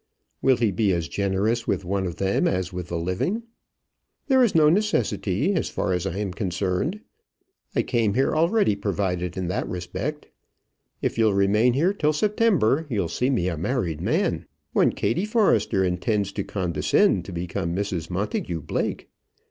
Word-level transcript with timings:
"Will 0.41 0.57
he 0.57 0.71
be 0.71 0.91
as 0.93 1.07
generous 1.07 1.67
with 1.67 1.85
one 1.85 2.07
of 2.07 2.15
them 2.15 2.47
as 2.47 2.73
with 2.73 2.87
the 2.87 2.97
living?" 2.97 3.43
"There 4.25 4.43
is 4.43 4.55
no 4.55 4.67
necessity, 4.67 5.53
as 5.53 5.69
far 5.69 5.93
as 5.93 6.07
I 6.07 6.17
am 6.17 6.33
concerned. 6.33 7.01
I 7.75 7.83
came 7.83 8.15
here 8.15 8.33
already 8.33 8.75
provided 8.75 9.37
in 9.37 9.47
that 9.49 9.67
respect. 9.69 10.25
If 11.03 11.19
you'll 11.19 11.35
remain 11.35 11.73
here 11.73 11.93
till 11.93 12.13
September, 12.13 12.87
you'll 12.89 13.09
see 13.09 13.29
me 13.29 13.47
a 13.47 13.57
married 13.57 14.01
man. 14.01 14.47
One 14.73 14.91
Kattie 14.91 15.23
Forrester 15.25 15.83
intends 15.85 16.31
to 16.31 16.43
condescend 16.43 17.23
to 17.25 17.31
become 17.31 17.75
Mrs 17.75 18.09
Montagu 18.09 18.59
Blake. 18.59 19.07